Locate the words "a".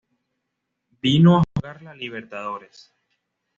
1.37-1.43